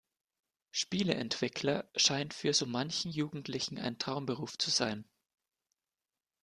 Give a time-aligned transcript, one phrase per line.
[0.71, 5.05] Spieleentwickler scheint für so manchen Jugendlichen ein Traumberuf zu sein.